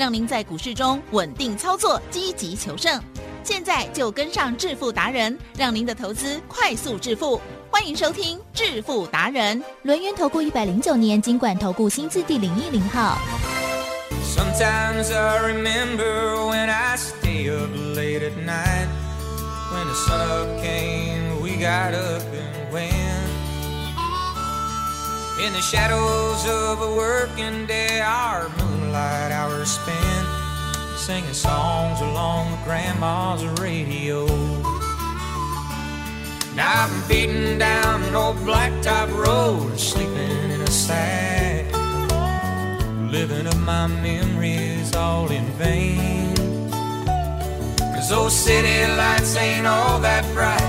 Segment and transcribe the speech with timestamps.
[0.00, 2.98] 让您在股市中稳定操作，积极求胜。
[3.44, 7.38] 现在就跟上致富达人，让您的投资快速致富。
[7.70, 13.18] 欢迎收听致富达人，轮源投顾一百零九年金管投顾新字第零一零号。
[14.24, 18.88] Sometimes I remember when I stay up late at night.
[19.70, 23.19] When the sun up came, we got up and went.
[25.44, 30.26] In the shadows of a working day, our moonlight hours spent
[30.96, 34.26] singing songs along with grandma's radio.
[36.54, 41.40] Now been beating down an old blacktop road, sleeping in a sack
[43.10, 46.34] living up my memories all in vain.
[47.78, 50.60] Cause those city lights ain't all that bright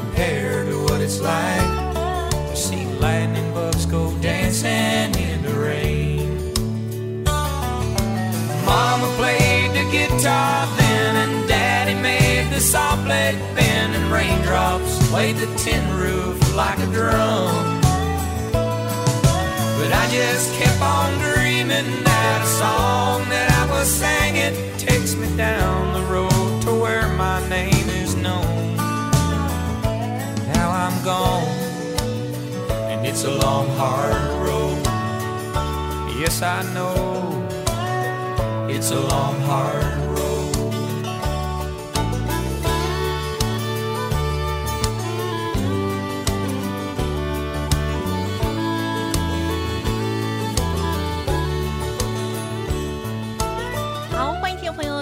[0.00, 1.70] compared to what it's like
[2.50, 3.47] to see lightning
[3.90, 6.54] go dancing in the rain.
[8.64, 15.36] Mama played the guitar then, and Daddy made the saw blade bend, and raindrops played
[15.36, 17.80] the tin roof like a drum.
[19.78, 25.34] But I just kept on dreaming that a song that I was singing takes me
[25.36, 28.76] down the road to where my name is known.
[30.52, 31.57] Now I'm gone,
[33.18, 34.14] it's a long, hard
[34.46, 34.80] road.
[36.20, 37.48] Yes, I know
[38.70, 40.07] it's a long, hard road.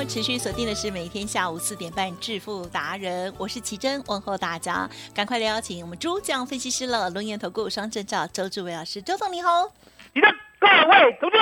[0.09, 9.69] 持续锁定的是每天下午四点半致富达人，我是奇珍，问候大家，赶快来邀请我们主讲分析师了，龙岩投顾双证照周志伟老师，周总你好。
[10.15, 10.29] 你的
[10.61, 11.37] 各位同志，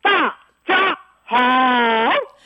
[0.00, 1.36] 大家好。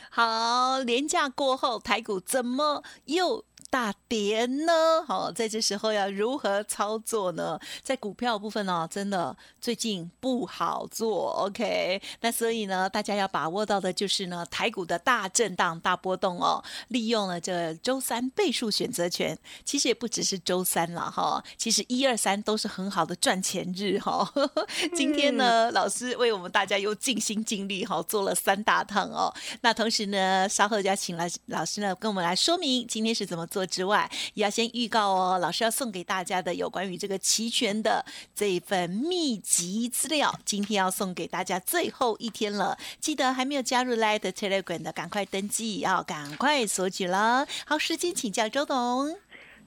[0.09, 5.03] 好，廉价过后，台股怎么又大跌呢？
[5.07, 7.59] 好，在这时候要如何操作呢？
[7.83, 11.31] 在股票部分呢、真的最近不好做。
[11.45, 24.27] OK，那所以呢，大家要把握到的就是呢，台股的大震荡、大波动哦，利用了这周三倍数选择权，其实也不只是周三了哈，其实一二三都是很好的赚钱日哈。
[24.95, 29.33] 今天呢，老师为我们大家又尽心尽力哈，做了三大趟哦。
[29.61, 38.03] 那同时呢，稍后就要请来老师呢跟我们来说明今天是怎么做之外，也要先预告哦，老师要送给大家的有关于这个期权的
[38.33, 47.45] 这一份秘籍资料，今天要送给大家最后一天了，记得还没有加入 Light Telegram 的，赶快登记，要赶快索取了。
[47.65, 49.15] 好，时间请教周董。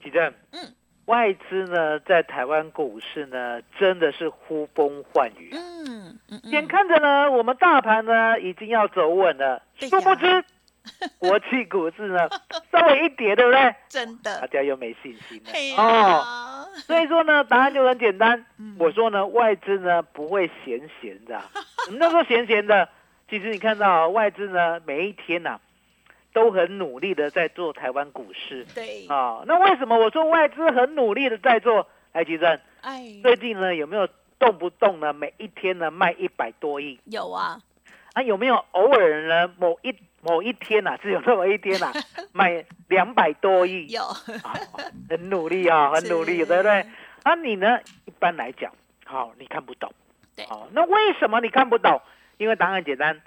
[0.03, 0.73] 奇正，嗯，
[1.05, 5.57] 外资呢在台湾股市呢真的是呼风唤雨啊。
[5.57, 10.43] 嗯嗯眼嗯，看着呢，我们大盘呢已经要走稳了，殊不知
[11.17, 12.29] 国际股市呢
[12.71, 13.75] 稍微一跌，对不对？
[13.89, 16.67] 真的大，家又没信心嘿了哦。
[16.85, 18.75] 所以说呢，答案就很简单嗯。
[18.79, 21.49] 我说呢，外资呢不会闲闲的啊。
[21.85, 22.87] 什么叫做闲闲的？
[23.29, 25.59] 其实你看到啊外资呢，每一天呐、
[26.33, 29.43] 都很努力的在做台湾股市对，啊。
[29.45, 31.87] 那为什么我说外资很努力的在做？
[32.11, 34.07] 哎，吉正，哎，最近呢有没有
[34.37, 36.99] 动不动呢每一天呢卖一百多亿？
[37.05, 37.57] 有啊，
[38.13, 41.93] 啊，有没有偶尔呢某一某一天呐、啊，只有那么一天呐、啊，
[42.33, 43.87] 买两百多亿？
[43.87, 44.53] 有，啊，
[45.09, 46.85] 很努力啊， 很努力，对不对？
[47.23, 47.79] 啊，你呢？
[48.05, 48.71] 一般来讲，
[49.05, 49.91] 好，你看不懂，
[50.35, 52.01] 对好，那为什么你看不懂？
[52.37, 53.21] 因为答案简单，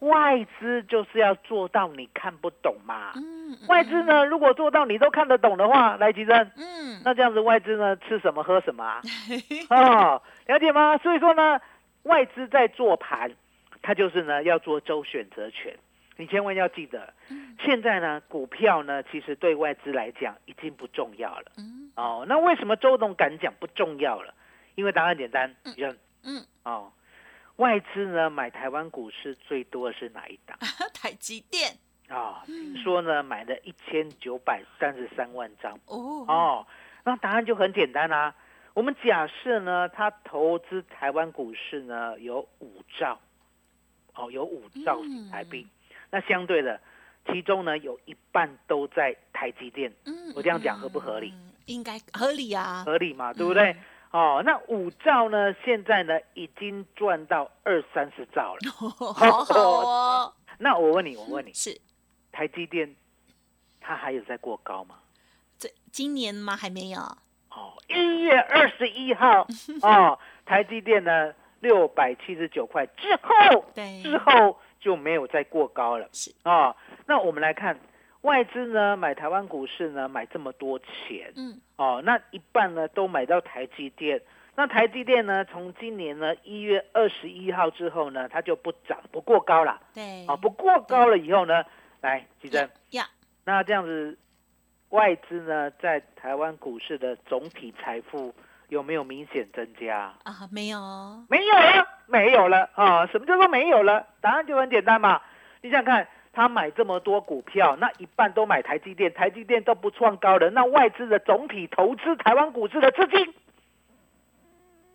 [0.00, 3.12] 外资就是要做到你看不懂嘛。
[3.16, 9.02] 嗯，嗯外资，呢，如果做到你都看得懂的话，来，吉珍，嗯，那这样子外资呢吃什么喝什么啊？
[9.70, 10.98] 哦，了解吗？
[10.98, 11.60] 所以说呢，
[12.04, 13.32] 外资在做盘，
[13.82, 15.76] 它就是呢要做周选择权。
[16.20, 17.56] 你千万要记得，嗯。
[17.64, 21.52] 现在呢股票呢其实对外资来讲已经不重要了。
[21.56, 21.90] 嗯。
[21.96, 24.34] 哦，那为什么周董敢讲不重要了？
[24.76, 26.92] 因为答案简单，人嗯，哦，
[27.56, 30.56] 外资呢买台湾股市最多的是哪一档？
[30.94, 31.76] 台积电，
[32.08, 32.42] 啊？
[32.46, 35.74] 听说呢买了一千九百三十三万张。
[35.86, 36.66] 哦，哦，
[37.04, 38.34] 那答案就很简单啦、
[38.72, 43.18] 我们假设呢，他投资台湾股市呢有五兆，
[44.14, 45.66] 哦，有五兆新台币，
[46.10, 46.80] 那相对的，
[47.26, 51.32] 其中呢有一半都在台积电，嗯我这样讲合不合理？
[51.34, 53.76] 嗯应该合理啊，合理嘛，对不对？
[54.10, 58.58] 哦，那五兆呢，现在呢已经赚到二三十兆了。
[59.14, 61.80] 好好哦， 那我问你，我问你，是
[62.32, 62.92] 台积电
[63.80, 64.96] 它还有在过高吗？
[65.58, 66.56] 这今年吗？
[66.56, 66.98] 还没有。
[67.50, 69.46] 哦，一月二十一号
[69.82, 76.08] 哦，台积电呢六百七十九块之后，对之后就没有再过高了。
[76.12, 76.74] 是哦，
[77.06, 77.78] 那我们来看
[78.22, 84.20] 外资呢买台湾股市呢买这么多钱，嗯，哦，那一半呢都买到台积电。
[84.56, 89.80] 那台积电呢，从今年呢一月二十一号之后呢，它就不涨不过高了。
[89.94, 91.64] 对，哦，不过高了以后呢，
[92.02, 93.08] 来，吉珍，呀，
[93.44, 94.18] 那这样子，
[94.90, 98.34] 外资呢在台湾股市的总体财富
[98.70, 100.14] 有没有明显增加？
[100.22, 103.06] 啊，没有哦，没有了，没有了啊！
[103.08, 104.06] 什么叫做没有了？
[104.20, 105.20] 答案就很简单嘛。
[105.60, 113.34] 你想想看，他买这么多股票，那一半都买台积电，台积电都不创高了，那外资的总体投资台湾股市的资金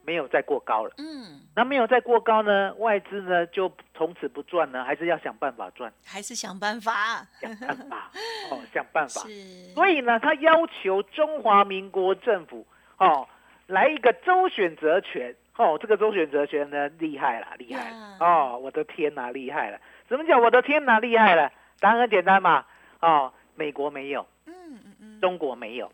[0.05, 0.93] 没有再过高了。
[0.97, 8.09] 嗯，那没有再过高呢，外资呢就从此不赚呢，还是要想办法赚，还是想办法，想办法
[8.51, 9.21] 哦，想办法。
[9.75, 12.65] 所以呢，他要求中华民国政府
[12.97, 13.27] 哦
[13.67, 15.35] 来一个周选择权。
[15.57, 18.17] 哦，这个周选择权呢厉害了，厉害了。
[18.19, 19.79] 哦，我的天哪，厉害了！
[20.09, 21.49] 什么叫我的天哪，厉害了？
[21.79, 22.65] 答案很简单嘛，
[22.99, 25.89] 哦，美国没有，嗯嗯嗯，中国没有，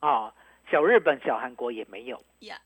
[0.00, 0.32] 哦，
[0.70, 2.56] 小日本、小韩国也没有，呀，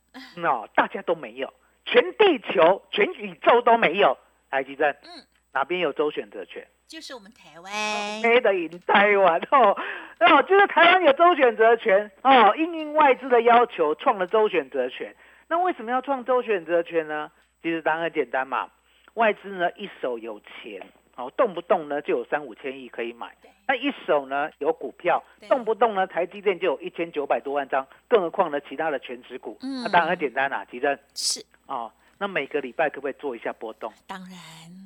[0.44, 1.52] 哦，大家都没有，
[1.84, 4.16] 全地球、全宇宙都没有。
[4.48, 6.64] 台积电，嗯，哪边有周选择权？
[6.88, 9.76] 就是我们台湾，A 的赢台湾哦，
[10.20, 15.14] 哦，就是台湾有周选择权哦，应应外资的要求创了周选择权。
[15.48, 17.30] 那为什么要创周选择权呢？
[17.62, 18.70] 其实答案很简单嘛，
[19.14, 20.80] 外资呢一手有钱，
[21.16, 23.36] 哦，动不动呢就有三五千亿可以买。
[23.66, 29.58] 那一手呢有股票对，动不动呢台积电就有一千九百多万张，更何况呢其他的全指股。
[29.60, 33.92] 嗯那当然很简单啦、吉珍是，哦，那每个礼拜可不可以做一下波动？
[34.06, 34.38] 当然，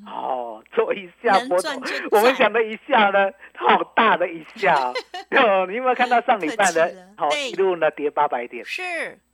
[0.06, 1.72] 哦，做一下能波动，
[2.10, 4.94] 我们赚讲的一下呢，好大的一下 哦。
[5.30, 7.08] 哦你有没有看到上礼拜客气呢？
[7.16, 8.82] 好、对一路呢跌八百点是，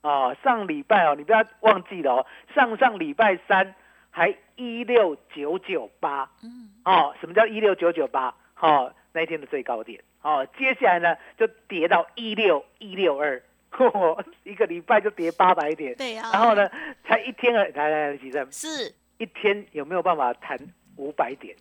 [0.01, 0.35] 哦。
[0.43, 3.73] 上礼拜哦，你不要忘记了哦，上上礼拜三
[4.11, 7.15] 还一六九九八嗯，哦。
[7.19, 8.33] 什么叫一六九九八？
[8.59, 10.47] 哦，那一天的最高点哦。
[10.57, 13.41] 接下来呢就跌到一六一六二，
[14.43, 15.95] 一个礼拜就跌八百点。
[15.95, 16.69] 对呀，然后呢，
[17.07, 20.57] 才一天而来来来，几阵是一天有没有办法弹
[20.97, 21.55] 五百点？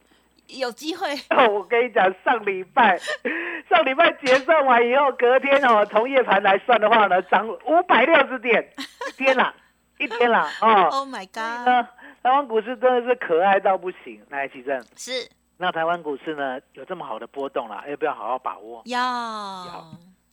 [0.46, 2.98] 有机会， 哦，我跟你讲，上礼拜
[3.68, 8.66] 上礼拜结算完以后，隔天哦，从夜盘来算的话呢，涨五百六十点，
[9.12, 9.54] 一天啦，
[9.98, 10.88] 一天啦，哦。
[10.90, 11.82] Oh my God，那
[12.22, 15.28] 台湾股市真的是可爱到不行，来，奇正，是
[15.58, 18.80] 那台湾股市呢有这么好的波动啦，要不要好好把握？
[18.86, 19.84] 要，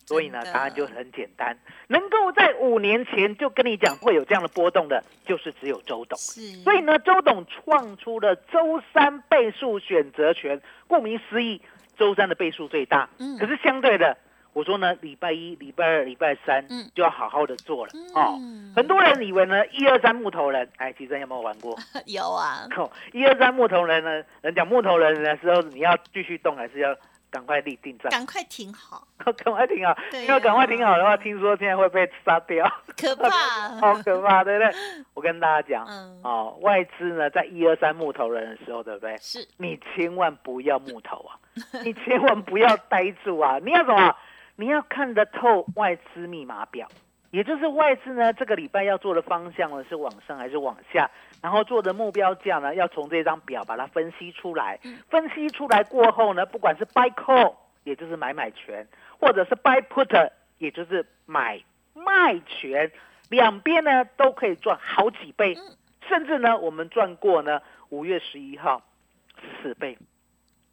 [0.06, 1.56] 所以呢，答案就很简单，
[1.88, 6.16] 能够在五年前就跟你讲会有这样的波动的，就是只有周董。
[6.16, 11.60] 是，所以呢，周董创出了周三倍数选择权，顾名思义，
[11.98, 13.08] 周三的倍数最大。
[13.18, 14.16] 嗯可是相对的，
[14.52, 18.38] 我说呢，礼拜一、礼拜二、礼拜三，嗯就要好好的做了、哦。
[18.40, 21.76] 嗯很多人以为呢，一二三木头人，哎，其实有没有玩过？
[22.06, 26.94] 有啊，哦，一二三木头人呢，人讲木头人的时候，你要继续动，还是要
[27.36, 28.10] 赶快立定站？
[28.10, 29.06] 赶快停好，
[29.44, 29.94] 赶快停好，
[30.26, 32.66] 因为赶快停好的话，听说现在会被杀掉，
[32.96, 33.28] 可怕，
[33.78, 34.74] 好可怕，对不对？
[35.12, 39.14] 我跟大家讲，嗯，哦，外资呢在一二三木头人的时候，对不对？
[39.18, 41.36] 是你千万不要木头啊，
[41.84, 43.58] 你千万不要呆住啊！
[43.62, 44.16] 你要什么？
[44.56, 46.88] 你要看得透外资密码表，
[47.36, 51.10] 也就是外资呢这个礼拜要做的方向呢是往上还是往下，
[51.42, 54.80] 然后做的目标价呢要从这张表把它分析出来。
[55.10, 58.86] 分析出来过后呢，不管是 buy call，也就是买买权，
[59.20, 61.62] 或者是 buy put，也就是买
[61.92, 62.90] 卖权，
[63.28, 65.58] 两边呢都可以赚好几倍，
[66.08, 68.80] 甚至呢我们赚过呢五月十一号
[69.38, 69.98] 十四倍，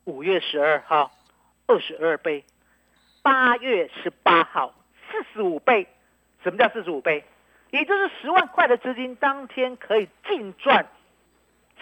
[0.05, 1.11] 五月十二号
[1.67, 2.45] 二十二倍，
[3.21, 4.73] 八月十八号
[5.11, 5.89] 四十五倍。
[6.43, 7.23] 什么叫四十五倍？
[7.71, 10.85] 也就是十万块的资金当天可以净赚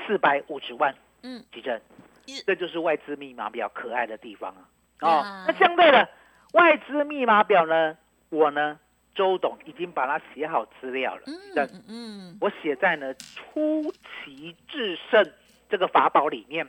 [0.07, 0.95] 四百五十万。
[1.23, 1.81] 嗯，急诊
[2.25, 4.65] 一，这就是外资密码表可爱的地方啊！
[5.01, 6.07] 哦呀，那相对的，
[6.53, 7.97] 外资密码表呢，
[8.29, 8.79] 我呢，
[9.13, 11.23] 周董已经把它写好资料了。
[11.27, 15.31] 嗯嗯嗯，我写在呢出奇制胜
[15.69, 16.67] 这个法宝里面，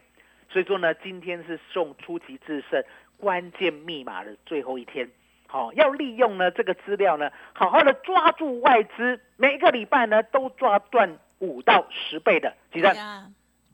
[0.51, 2.83] 所以说呢，今天是送出奇制胜
[3.17, 5.09] 关键密码的最后一天。
[5.53, 12.55] 好、要利用呢这个资料呢，好好的抓住外资，每一个礼拜呢都抓赚五到十倍的。
[12.73, 13.27] 其实对呀，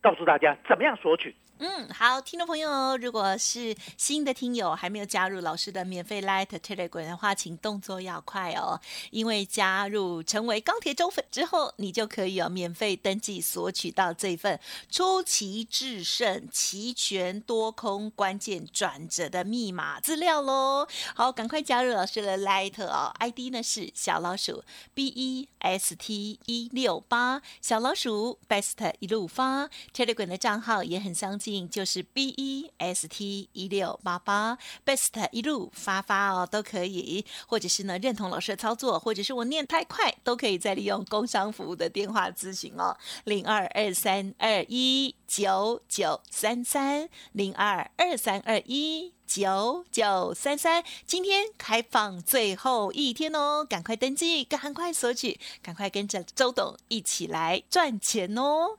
[0.02, 20.86] 告诉大家怎么样索取，嗯，好，听众朋友，如果是新的听友还没有加入老师的免费 Light Telegram 的话，请动作要快哦，因为加入成为钢铁中粉之后，你就可以有免费登记索取到这份出奇制胜、齐全多空关键转折的密码资料喽。
[21.16, 24.62] 好，赶快加入老师的 Light 哦，ID 呢是小老鼠
[24.94, 31.47] B E S T 一六八，小老鼠 Best 一路发 Telegram 的账号也很相近。
[31.70, 58.78] 就是 B E S T 一六八八 Best 一路发发哦，都可以，或者是呢认同老师的操作，或者是我念太快，都可以再利用工商服务的电话咨询哦，零二二三二一九九三三零二二三二一九九三三，今天开放最后一天哦，赶快登记，赶快索取，赶快跟着周董一起来赚钱哦。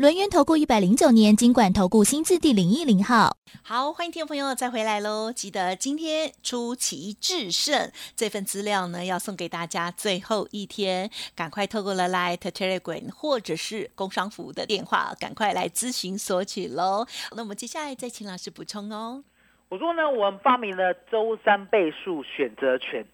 [0.00, 3.36] 轮源投顾一百零九年经管投顾新字第零一零号。
[3.62, 5.30] 好，欢迎听众朋友再回来喽！
[5.30, 17.06] 记得今天出奇制胜这份资料呢，要送给大家最后一天，赶快透过了 Light Telegram 或者是工商服务的电话，赶快来咨询索取喽。
[17.32, 19.22] 那我们接下来再请老师补充哦。
[19.68, 23.04] 我说呢，我们发明了周三倍数选择权，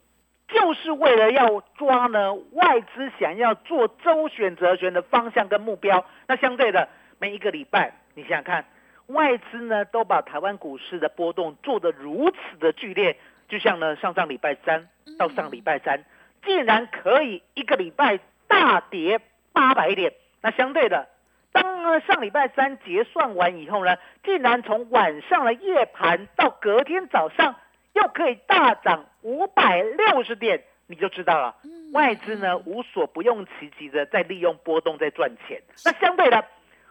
[0.49, 6.05] 就是为了要抓呢外资想要做周选择权的方向跟目标。
[6.29, 6.88] 那相对的，
[7.19, 8.65] 每一个礼拜，你想想看，
[9.09, 13.17] 外资呢都把台湾股市的波动做得如此的剧烈，
[13.49, 14.88] 就像呢上上礼拜三
[15.19, 16.05] 到上礼拜三，
[16.45, 19.21] 竟然可以一个礼拜大跌
[19.53, 20.12] 八百点。
[20.43, 21.09] 那相对的，
[21.50, 27.57] 当呢上礼拜三结算完以后呢，竟然从晚上的夜盘到隔天早上
[27.95, 31.56] 又可以大涨五百六十点，你就知道了。
[31.92, 35.61] 外资呢无所不用其极的在利用波动在赚钱。
[35.85, 36.45] 那相对的，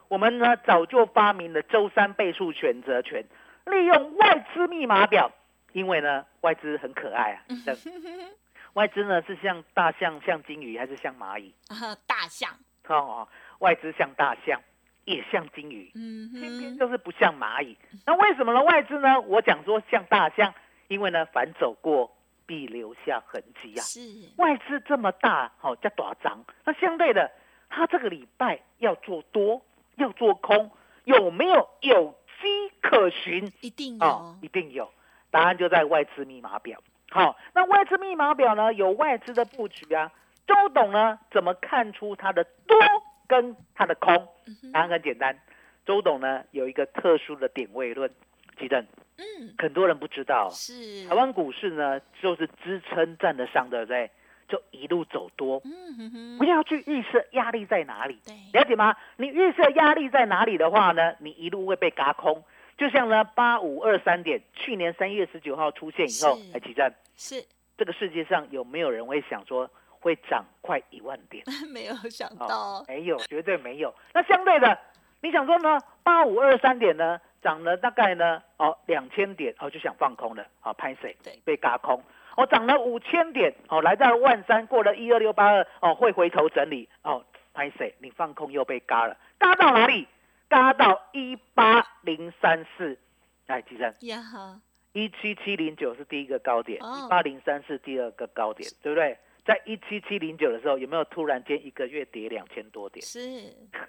[0.10, 3.24] 我们呢早就发明了周三倍数选择权，
[3.66, 5.32] 利用外资密码表，
[5.72, 7.40] 因为呢外资很可爱啊。
[8.76, 11.54] 外资呢是像大象、像金鱼还是像蚂蚁？
[11.70, 12.52] 啊，大象。
[12.88, 13.26] 哦，
[13.60, 14.60] 外资像大象，
[15.06, 17.78] 也像金鱼，嗯偏偏就是不像蚂蚁。
[18.06, 18.62] 那为什么呢？
[18.64, 19.22] 外资呢？
[19.22, 20.54] 我讲说像大象，
[20.90, 22.15] 因为呢反走过
[22.46, 23.82] 必留下痕迹啊。
[23.82, 24.00] 是
[24.38, 26.44] 外资这么大，好、叫大涨。
[26.64, 27.32] 那相对的，
[27.70, 29.62] 他这个礼拜要做多，
[29.96, 30.72] 要做空，
[31.04, 33.52] 有没有有机可循？
[33.62, 34.92] 一定哦有，一定有。
[35.32, 36.82] 答案就在外资密码表。
[37.10, 40.12] 好，那外资密码表呢，有外资的布局啊。
[40.48, 42.78] 周董呢，怎么看出它的多
[43.28, 44.14] 跟它的空？
[44.48, 45.40] 嗯答案很简单，
[45.86, 48.14] 周董呢有一个特殊的点位论，
[48.60, 48.86] 记得
[49.18, 50.50] 嗯，很多人不知道。
[50.52, 54.10] 是台湾股市呢，就是支撑站得上，对不对？
[54.48, 58.96] 就一路走多，嗯哼哼，不要去预设压力在哪里，对，了解吗？
[59.18, 62.44] 你预设压力在哪里的话呢，你一路会被嘎空。
[62.78, 67.44] 就像呢，八五二三点，去年三月十九号出现以后是，哎，奇正，是
[67.76, 71.44] 这个世界上有没有人会想说会涨快一万点？
[71.74, 73.92] 没有想哦到，没有，绝对没有。
[74.14, 74.78] 那相对的，
[75.22, 75.80] 你想说呢？
[76.04, 81.40] 八五二三点呢，涨了大概呢，哦两千点，哦就想放空了，哦拍谁对？
[81.46, 82.02] 被嘎空。
[82.36, 87.24] 哦涨了五千点，哦来到万三，过了一二六八二，哦会回头整理，哦
[87.54, 87.94] 拍谁？
[88.00, 90.08] 你放空又被嘎了，嘎到哪里？
[90.50, 92.98] 嘎到一八零三四。
[93.46, 94.60] 来，吉生，呀哈，
[94.94, 99.16] 一七七零九是第一个高点，哦一八零三四第二个高点，对不对？
[99.46, 103.06] 在一七七零九的时候，有没有突然间一个月跌两千多点？
[103.06, 103.20] 是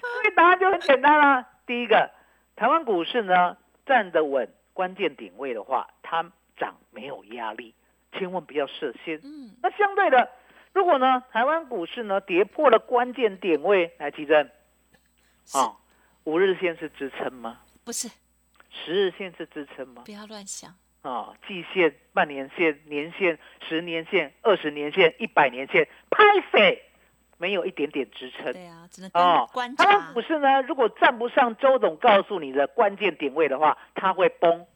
[0.00, 1.46] 所以答案就很简单啦。
[1.66, 2.10] 第一个，
[2.56, 3.56] 台湾股市呢
[3.86, 7.74] 站得稳，关键点位的话，它涨没有压力，
[8.12, 9.18] 千万不要设限。
[9.22, 10.30] 嗯，那相对的，
[10.72, 14.50] 如果呢台湾股市呢跌破了关键点位，来提升，
[15.44, 15.76] 是啊，
[16.24, 17.60] 五日线是支撑吗？
[17.84, 18.08] 不是？
[18.70, 20.10] 十日线是支撑吗不？
[20.10, 26.82] 要乱想，啊，季线、半年线、年线、十年线、二十年线、一百年线，拍谁
[27.38, 28.52] 没有一点点支撑？
[28.52, 29.10] 对啊，只能
[29.52, 30.12] 观台湾察。
[30.12, 34.66] 股，市呢，如果站不上周董告诉你的关键点位的话，它会崩，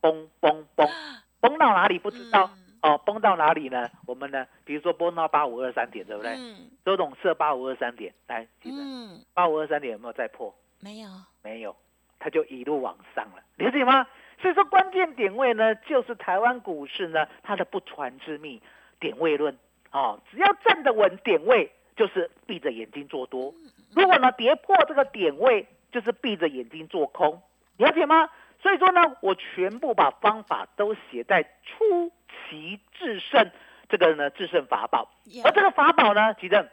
[0.00, 0.88] 崩崩崩，
[1.40, 2.60] 崩到哪里不知道、嗯。
[2.82, 3.90] 哦，崩到哪里呢？
[4.06, 6.32] 我们呢，比如说崩到八五二三点，对不对？
[6.38, 6.70] 嗯。
[6.84, 8.76] 周董设八五二三点，来，记得。
[8.80, 10.54] 嗯，八五二三点有没有再破？
[10.80, 11.08] 没有，
[11.42, 11.76] 没有，
[12.18, 14.06] 它就一路往上了，理解吗？
[14.40, 18.62] 所以说关键点位呢，就是台湾股市呢它的不传之秘
[18.98, 19.54] 点位论。
[19.92, 23.52] 哦，只要站得稳点位，就是闭着眼睛做多；
[23.94, 27.42] 如果呢跌破这个点位，就是闭着眼睛做空，
[27.76, 28.30] 了解吗？
[28.62, 32.10] 所以说呢，我全部把方法都写在出
[32.48, 33.50] 奇制胜
[33.90, 35.10] 这个呢制胜法宝，
[35.44, 36.66] 而这个法宝呢，其正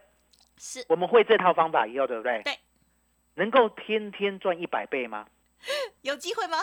[0.58, 2.42] 是我们会这套方法以后，对不对？
[2.44, 2.58] 对。
[3.36, 5.28] 能够天天赚一百倍吗？
[6.04, 6.58] 有机会吗？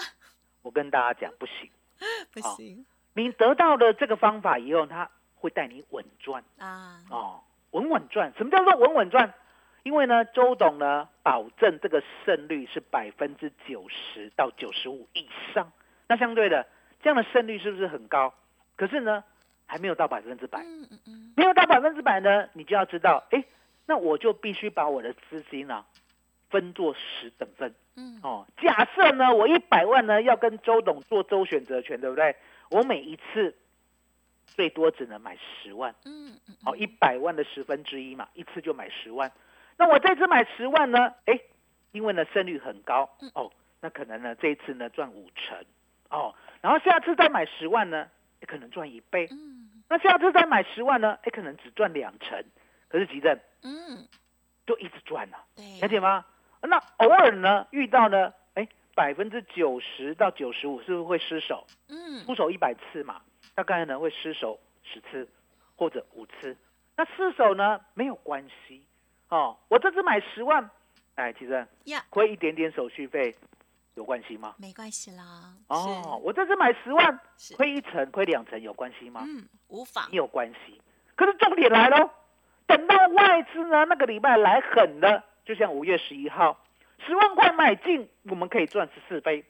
[0.62, 1.71] 我跟大家讲，不行。
[2.33, 6.99] 不行你得到了这个方法以后，它会带你稳赚啊！
[7.11, 7.40] 哦，
[7.75, 8.33] 稳稳赚。
[8.38, 9.35] 什么叫做稳稳赚？
[9.83, 15.71] 因为呢，周董呢保证这个胜率是百分之九十到九十五以上。
[16.09, 16.66] 那相对的，
[17.02, 18.33] 这样的胜率是不是很高？
[18.76, 19.23] 可是呢，
[19.66, 20.61] 还没有到百分之百。
[20.61, 23.45] 嗯嗯嗯，没有到百分之百呢，你就要知道，哎，
[23.87, 25.85] 那我就必须把我的资金啊
[26.49, 27.75] 分作十等份。
[27.97, 32.35] 嗯哦，假设呢，我一百万呢要跟周董做周选择权，对不对？
[32.71, 33.54] 我每一次
[34.46, 39.30] 最多只能买十万，嗯嗯，哦，一百万的十分之一嘛，一次就买十万。
[39.76, 41.14] 那我这次买十万呢？
[41.26, 41.40] 哎，
[41.92, 45.58] 因为呢胜率很高，哦，那可能呢这一次呢赚五成，
[46.10, 48.08] 哦，然后下次再买十万呢，
[48.46, 49.26] 可能赚一倍。
[49.30, 52.42] 嗯那下次再买十万呢，哎，可能只赚两成。
[52.88, 54.08] 可是急诊嗯，
[54.66, 55.44] 就一直赚啊。
[55.54, 56.24] 对，了解吗？
[56.62, 61.66] 那偶尔呢遇到呢，哎，百分之九十到九十五是不是会失手？
[61.88, 63.20] 嗯出手一百次嘛，
[63.54, 65.28] 大概呢会失手十次
[65.76, 66.56] 或者五次。
[66.96, 68.84] 那失手呢没有关系
[69.28, 70.70] 哦，我这次买十万，
[71.16, 73.34] 哎，其实呀，亏一点点手续费
[73.94, 74.54] 有关系吗？
[74.58, 75.54] 没关系啦。
[75.68, 79.23] 哦，我这次买十万，是，亏一成亏两成有关系吗？
[79.26, 80.16] 嗯，无妨没。
[80.16, 80.80] 有关系。
[81.16, 82.11] 可是重点来喽，
[82.66, 86.61] 等到外资呢那个礼拜来狠了，就像五月十一号，
[87.06, 89.44] 十万块买进，我们可以赚十四倍，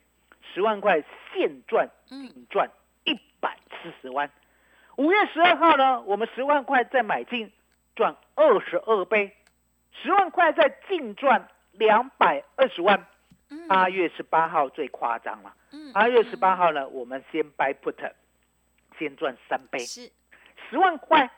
[0.52, 2.70] 十万块现赚嗯净赚
[3.04, 4.30] 一百四十万。
[4.96, 7.50] 五月十二号呢，我们十万块再买进，
[7.96, 9.34] 赚二十二倍，
[9.92, 13.06] 十万块再净赚两百二十万。
[13.50, 13.68] 嗯。
[13.68, 18.12] 八月十八号最夸张了，嗯八月十八号呢，我们先 buy put，
[18.98, 19.78] 先赚三倍。
[19.80, 20.10] 是，
[20.70, 21.30] 十万块，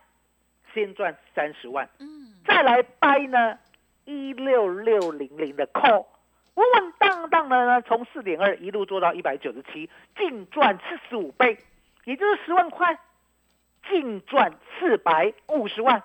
[0.73, 2.35] 先赚三十万，嗯。
[2.47, 3.59] 再来掰呢
[4.05, 6.07] 一六六零零的 call，
[6.57, 11.57] 稳稳当当的呢，从四点二一路做到一百九十七，净赚四十五倍，
[12.05, 12.99] 也就是十万块，
[13.89, 16.03] 净赚四百五十万。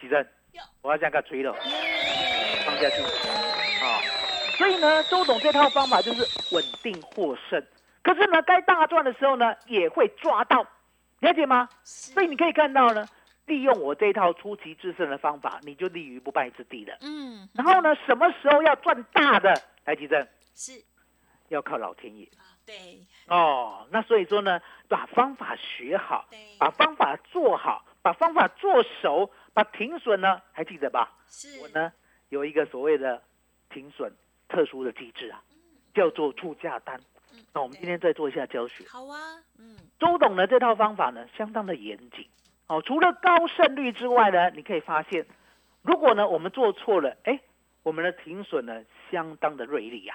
[0.00, 0.20] 几珍
[0.52, 1.52] 哟，我要这样给他吹了，
[2.64, 3.02] 放下去
[3.82, 3.98] 啊！
[4.56, 6.22] 所以呢，周董这套方法就是
[6.54, 7.60] 稳定获胜，
[8.04, 10.64] 可是呢，该大赚的时候呢，也会抓到，
[11.18, 11.68] 了解吗？
[11.82, 13.04] 所以你可以看到呢，
[13.46, 16.96] 利用我这一套出奇制胜的方法，你就立于不败之地了。
[17.00, 19.60] 嗯，然后呢，什么时候要赚大的？
[19.88, 20.84] 来，吉正是
[21.48, 23.86] 要靠老天爷啊，对哦。
[23.90, 31.16] 那所以说呢，把方法学好，把方法做好，把方法做熟，把停损呢，还记得吧？
[31.26, 31.90] 是我呢
[32.28, 33.22] 有一个所谓的
[33.70, 34.14] 停损
[34.46, 35.42] 特殊的机制啊，
[35.94, 37.00] 叫做出价单。
[37.32, 38.84] 嗯那我们今天再做一下教学。
[38.90, 42.28] 好啊，嗯周董的这套方法呢，相当的严谨
[42.66, 42.82] 哦。
[42.82, 45.24] 除了高胜率之外呢，你可以发现，
[45.80, 47.40] 如果呢我们做错了，哎，
[47.88, 50.14] 我们的停损呢相当的锐利呀、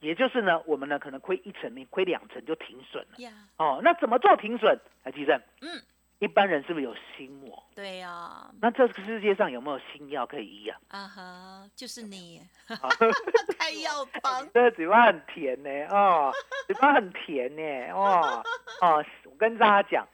[0.00, 3.18] 也就是呢，我们呢可能亏一层，你亏两层就停损了。
[3.18, 3.80] 呀，哦。
[3.84, 4.76] 那怎么做停损？
[5.04, 5.80] 来，吉正，嗯，
[6.18, 7.62] 一般人是不是有心魔？
[7.76, 10.80] 对呀，那这个世界上有没有新药可以医啊？
[10.88, 12.42] 啊哈，就是你，
[13.84, 16.32] 要帮，这个嘴巴很甜呢，哦，
[16.66, 18.44] 嘴巴很甜呢，哦。
[18.80, 20.08] 哦，我跟大家讲，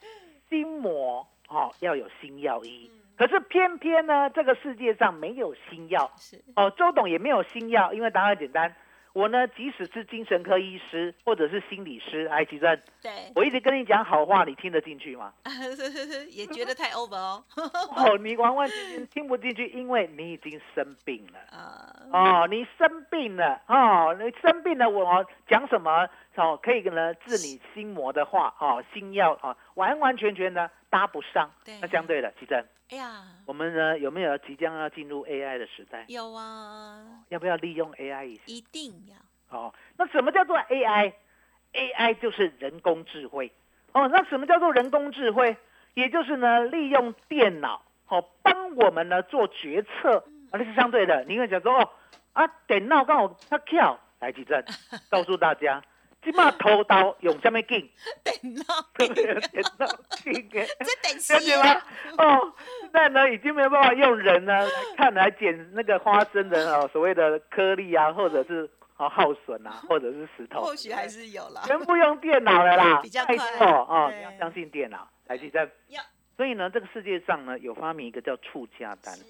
[0.51, 8.72] 心魔哦要有心药医，可是偏偏呢，这个世界上没有新药 是哦，周董也没有新药，因为答案很简单，
[9.12, 15.33] 我呢即使是精神科医师或者是心理师，哎，吉珍，对，我一直跟你讲好话，你听得进去吗？
[16.31, 17.44] 也觉得太 over 哦，
[17.96, 21.38] 哦，你完完全全听不进去，因为你已经生病了。
[21.59, 31.74] 啊，哦，你生病了哦，你生病了，我讲什么哦，可以呢治你心魔的话哦，心药啊、哦，完完全全呢搭不上对。
[31.81, 36.05] 那相对的，奇珍，哎呀，我们呢有没有即将要进入 AI 的时代？
[36.09, 38.42] 有啊，要不要利用 AI 一下？
[38.46, 39.16] 一定要，
[39.59, 43.53] 哦，那什么叫做 AI？AI 就是人工智慧。
[43.92, 45.57] 哦，那什么叫做人工智慧？
[45.94, 50.24] 也就是呢，利用电脑哦，帮我们呢做决策。
[50.51, 51.24] 啊，那是相对的。
[51.24, 51.90] 你会讲说哦，
[52.33, 54.64] 啊，电脑刚好它跳来几阵，
[55.11, 55.83] 告诉大家，
[56.22, 57.88] 即马偷刀用什么劲？
[58.24, 58.64] 电脑，
[58.96, 60.66] 电脑劲的。
[60.81, 61.81] 这等了死解吗？
[62.18, 62.52] 哦，
[62.83, 71.62] 现在呢已经没有办法用人呢来看来捡那个花生的哦，所谓的颗粒啊，或者是哦耗损啊，或者是石头，或许还是有啦。
[71.64, 76.02] 全部用电脑了啦， 比较拜快托哦，你要相信电脑，台积电要。
[76.37, 79.24] 所以呢，这个世界上呢有发明一个叫出价单，是，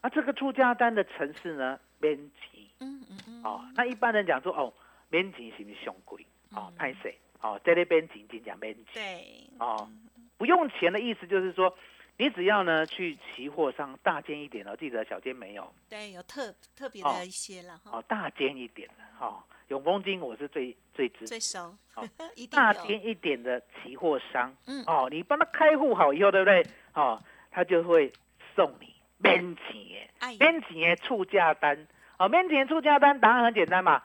[0.00, 4.72] 啊，这个出价单的城市呢编辑嗯嗯嗯，哦，那一般人讲说哦，
[5.14, 6.20] 编辑是不是凶贵？
[6.50, 7.16] 哦嗯，拍谁？
[7.40, 8.94] 哦，在那边紧紧讲免钱。
[8.94, 9.88] 对，哦，
[10.36, 11.72] 不用钱的意思就是说，
[12.16, 15.72] 你只要呢去期货上大间一点哦，记得小间没有。
[15.88, 17.14] 对，有特特别哦。
[17.16, 21.72] 的一些了哈，哦，大间一点的哦，永丰金我是最最最熟。
[21.94, 22.02] 哦，
[22.34, 24.82] 一定大有，间一点的期货商，嗯。
[24.84, 26.66] 哦，你帮他开户好以后，对不对？
[26.94, 27.22] 哦，
[27.52, 28.12] 他就会
[28.56, 31.86] 送你免钱的哎，免钱的出价单。
[32.18, 34.02] 哦，免钱的出价单答案很简单嘛，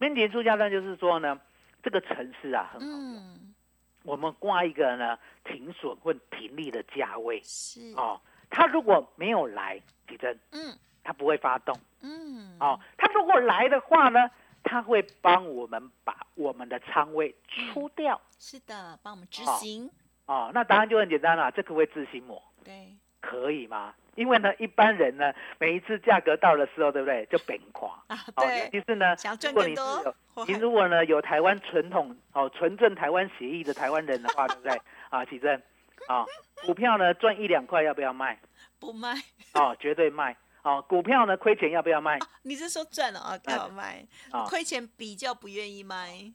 [0.00, 1.40] 免钱出价单就是说呢，
[1.82, 2.86] 这个城市啊很好。
[2.86, 3.54] 用，嗯，
[4.02, 7.40] 我们挂一个呢停损或停利的价位。
[7.44, 10.76] 是，哦，他如果没有来，地震，嗯。
[11.02, 11.74] 他不会发动。
[12.02, 14.30] 嗯，哦，他如果来的话呢，
[14.62, 18.20] 他会帮我们把我们的仓位出掉。
[18.38, 19.56] 是的，帮我们执哦。
[19.58, 19.90] 行，
[20.26, 22.40] 哦，那答案就很简单了，这可不可以自行抹？
[22.62, 23.94] 对，可以吗？
[24.16, 27.90] 因为呢，一般人呢，每一次价格到的时候，对不对，就崩垮。
[28.08, 34.80] 啊，哦，对尤，其是呢，如果你是有，你如果呢有台湾传统哦纯正台湾协议的台湾人的话，对不对？
[35.10, 35.62] 啊，启正，
[36.08, 36.26] 啊，
[36.66, 38.38] 股票呢赚一两块要不要卖？
[38.78, 39.14] 不卖，
[39.54, 40.36] 哦，绝对卖。
[40.62, 42.18] 哦，股票呢亏钱要不要卖？
[42.42, 44.06] 你是说赚了啊，干嘛卖？
[44.30, 46.30] 啊，亏钱比较不愿意卖，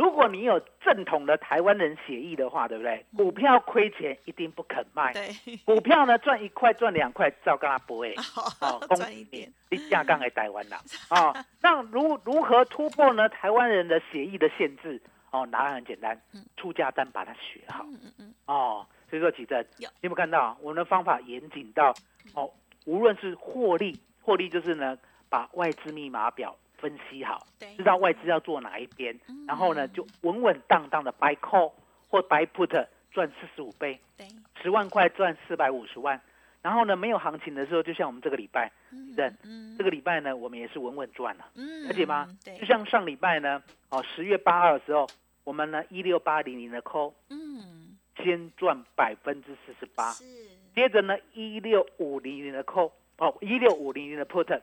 [0.00, 3.04] 如果你有正统的台湾人协议的话，对不对？
[3.14, 5.12] 股票亏钱一定不肯卖。
[5.12, 5.28] 对，
[5.66, 8.14] 股票呢赚一块赚两块，照跟他不会。
[8.62, 10.78] 哦，恭喜赚一点你，，你下杠给台湾了
[11.10, 11.36] 哦。
[11.60, 13.28] 那如如何突破呢？
[13.28, 14.98] 台湾人的协议的限制
[15.32, 18.86] 哦，答案很简单嗯，出价单把它学好嗯嗯嗯，哦。
[19.10, 21.92] 所以说，启正，有你有没有看到我们的方法严谨到
[22.32, 22.50] 哦？
[22.86, 24.96] 无论是获利，获利就是呢，
[25.28, 29.46] 把外资密码表分析好，知道外资要做哪一边，嗯。
[29.46, 31.72] 然后呢就稳稳当当的 buy call
[32.08, 34.26] 或 buy put 赚四十五倍，对，
[34.62, 36.20] 十万块赚四百五十万。
[36.62, 39.76] 然后呢，没有行情的时候，就像我们这个礼拜，嗯认嗯。
[39.78, 42.28] 这个礼拜呢，我们也是稳稳赚了，嗯了解吗？
[42.44, 45.08] 对，就像上礼拜呢，哦，十月八号的时候，
[45.44, 50.24] 我们呢一六八零零的 call 嗯，先赚百分之四十八，是，
[50.74, 54.60] 接着呢一六五零零的 call 哦一六五零零的 put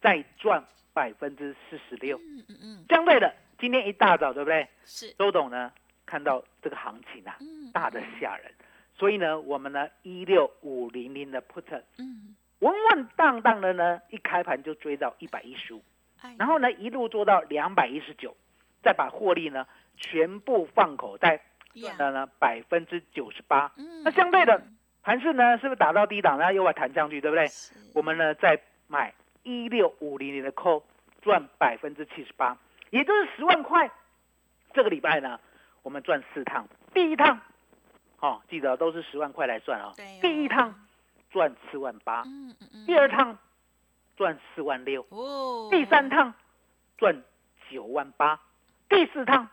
[0.00, 2.18] 再赚百分之四十六。
[2.18, 4.44] 嗯嗯嗯，相对的，今天一大早，对。
[4.44, 4.68] 不对？
[4.84, 5.72] 是，周董呢
[6.04, 8.52] 看到这个行情啊，嗯，大的吓人，
[8.94, 15.82] 所以呢，我们呢一六五零零的 put 嗯，稳稳当当的呢，一开盘就追到一百一十五，
[16.20, 18.36] 哎，然后呢一路做到两百一十九，
[18.82, 21.40] 再把获利呢全部放口袋，
[21.74, 23.72] 呀赚了呢百分之九十八。
[23.76, 24.02] 嗯。
[24.04, 27.46] 那相对的嗯盘势呢是不是打到低档，然后又要弹上去，对不对？
[27.48, 27.74] 是。
[27.94, 30.82] 我们呢再买一六五零零的 call，
[31.20, 32.56] 赚百分之七十八，
[32.90, 33.90] 也就是十万块。
[34.72, 35.38] 这个礼拜呢，
[35.82, 37.40] 我们赚四趟，第一趟，
[38.20, 39.92] 哦，记得都是十万块来算哦。
[39.96, 40.74] 对哦第一趟
[41.30, 43.36] 赚四万八，嗯嗯嗯，第二趟
[44.16, 46.32] 赚四万六，哦，第三趟
[46.96, 47.22] 赚
[47.70, 48.40] 九万八，
[48.88, 49.48] 第四趟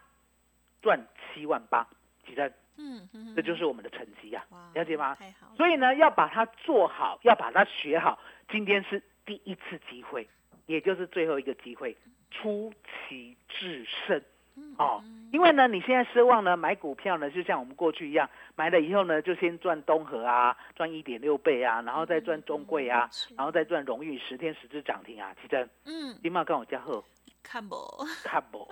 [0.81, 1.87] 赚七万八，
[2.25, 5.17] 其实嗯，嗯嗯，这就是我们的成绩啊，哇了解吗？
[5.57, 8.19] 所以呢，要把它做好，要把它学好。
[8.49, 10.27] 今天是第一次机会，
[10.65, 11.95] 也就是最后一个机会，
[12.31, 12.73] 出
[13.07, 14.19] 奇制胜
[14.55, 15.29] 嗯哦嗯。
[15.31, 25.35] 因为呢，你现在奢望呢买股票呢，就像我们过去一样，买了以后呢，就先赚东河啊，赚一点六倍啊，然后再赚中贵啊，是然后再赚荣誉十天十只涨停啊。
[25.39, 27.03] 其实嗯，金茂跟我加贺
[27.43, 27.77] 看不
[28.23, 28.67] 看不，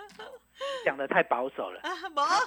[0.84, 1.90] 讲的太保守了，啊，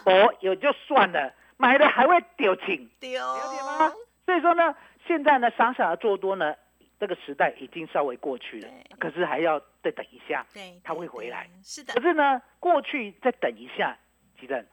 [0.04, 2.86] 不我有就算了，买了还会丢钱。
[3.00, 3.93] 丢，了解吗？
[4.26, 4.76] 所以说呢，
[5.08, 6.54] 现在呢，傻傻的做多呢，
[7.02, 10.46] 这个时代已经稍微过去了，可是还要再等一下。
[10.54, 13.98] 对，它对会回来，是的可，是呢，过去再等一下，
[14.40, 14.64] 吉正，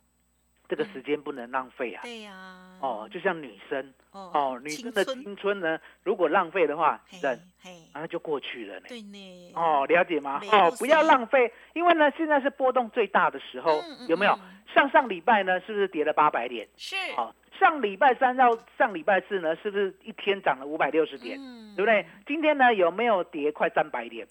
[0.69, 2.03] 这个时间不能浪费啊。
[2.03, 8.87] 对呀，哦，就像女生哦哦，女生的青春呢，如果浪费的话，吉嘿正，嘿，啊，那就过去了呢。
[8.88, 10.38] 对呢，哦，了解吗？
[10.53, 14.41] 哦，不要浪费，因为呢，现在是波动最大的时候有没有嗯？
[14.75, 16.69] 上上礼拜呢，是不是跌了八百点？
[16.77, 21.38] 是，好，上礼拜三到上礼拜四呢，是不是一天涨了五百六十点？
[21.40, 22.05] 嗯对不对？？
[22.27, 24.27] 今天呢有没有跌快三百点？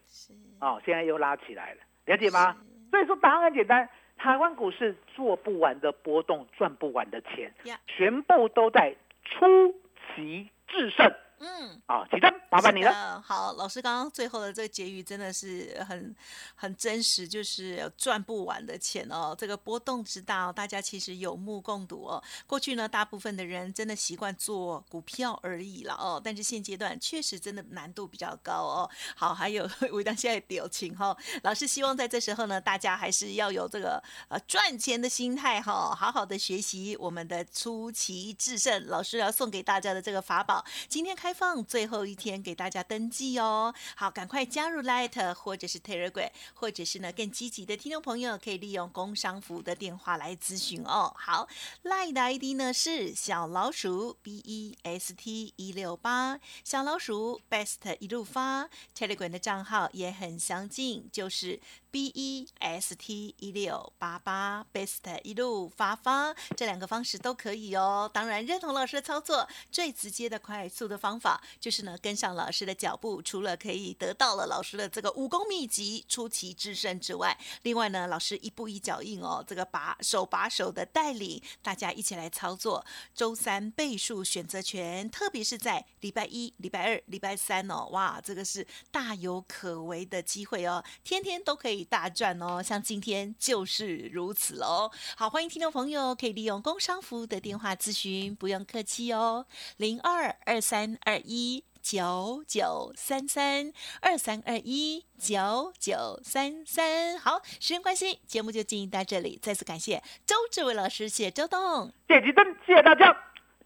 [0.59, 2.57] 哦，现在又拉起来了，了解吗？
[2.91, 3.87] 所以说答案很简单，
[4.17, 9.73] 台湾股市做不完的波动，赚不完的钱呀，全部都在出
[10.15, 11.09] 奇制胜。
[11.39, 11.81] 嗯。
[11.85, 13.21] 啊，启真，麻烦你了。
[13.21, 16.15] 好，老师刚刚最后的这个结语真的是很
[16.55, 19.35] 很真实，就是赚不完的钱哦。
[19.37, 22.21] 这个波动之大、哦，大家其实有目共睹哦。
[22.45, 28.89] 过去呢，大部分的人真的习惯做股票而已了哦，但是现阶段确实真的难度比较高哦。
[29.15, 43.75] 好，还有 我当现在表情哈、老师希望在这时候呢，大家还是要有这个呃赚钱的心态哈、好好的学习我们的出奇制胜老师要送给大家的这个法宝，今天开开放最后一天给大家登记哦。
[43.97, 51.13] 好，赶快加入 Light 或者是 Telegram，或者是呢更积极的听众朋友可以利用工商服的电话来咨询哦。
[51.17, 51.49] 好
[51.83, 61.59] ，Light 的 ID 呢是小老鼠 B E S T 一六八，小老鼠 Best 一路发，Telegram 的账号也很相近，就是
[61.91, 68.09] B E S T 一六八八 Best 一路发发，这两个方式都可以哦。
[68.13, 82.85] 当然，认同老师的操作，最直接的、快速的方法就是呢，跟上老师的脚步，除了可以得到了老师的这个武功秘籍、出奇制胜之外，另外呢，老师一步一脚印哦，这个把手把手的带领大家一起来操作。
[83.13, 94.91] 周三倍数选择权，特别是在礼拜一、礼拜二、礼拜三哦，哇，这个是大有可为的机会哦，天天都可以大赚哦，像今天就是如此喽。
[95.15, 99.45] 好，欢迎听众朋友可以利用工商服务的电话咨询，不用客气哦，
[99.77, 101.63] 零二二三二一。
[101.79, 109.39] 九九三三二三二一九九三三，好，时间关系，节目就进行到这里。
[109.41, 111.89] 再次感谢周志伟老师，谢周董。
[112.09, 113.15] 谢启真，谢谢大家，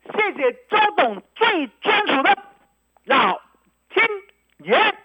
[0.04, 2.38] 谢谢周董最专属的
[3.06, 3.42] 老
[3.90, 4.06] 天
[4.60, 5.01] 爷。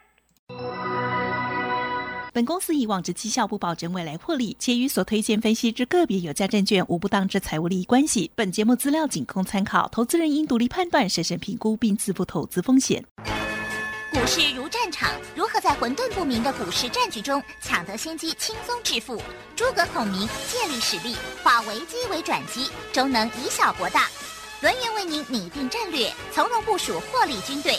[2.37, 8.31] 本公司以往之绩效不保证未来获利，且与所推荐分析之个别有价证券无不当之财务利益关系。
[8.35, 13.03] 本节目资料仅供参考，投资人应独立判断、审慎评估并自负投资风险。
[14.13, 19.17] 股市如战场，如何在混沌不明的股市战局中抢得先机、轻松致富？
[19.57, 24.09] 诸葛孔明借力使力，化危机为转机，终能以小博大。
[24.61, 27.79] 轮源为您拟定战略，从容部署获利军队，